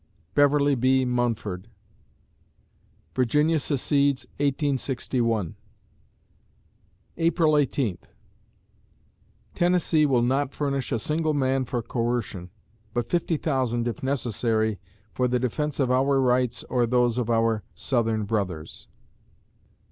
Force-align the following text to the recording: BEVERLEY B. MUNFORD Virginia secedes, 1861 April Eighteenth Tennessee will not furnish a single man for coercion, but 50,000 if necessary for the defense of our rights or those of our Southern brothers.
BEVERLEY 0.33 0.73
B. 0.73 1.05
MUNFORD 1.05 1.67
Virginia 3.13 3.59
secedes, 3.59 4.25
1861 4.37 5.53
April 7.17 7.55
Eighteenth 7.55 8.07
Tennessee 9.53 10.07
will 10.07 10.23
not 10.23 10.55
furnish 10.55 10.91
a 10.91 10.97
single 10.97 11.35
man 11.35 11.65
for 11.65 11.83
coercion, 11.83 12.49
but 12.95 13.09
50,000 13.11 13.87
if 13.87 14.01
necessary 14.01 14.79
for 15.13 15.27
the 15.27 15.37
defense 15.37 15.79
of 15.79 15.91
our 15.91 16.19
rights 16.19 16.63
or 16.63 16.87
those 16.87 17.19
of 17.19 17.29
our 17.29 17.61
Southern 17.75 18.23
brothers. 18.23 18.87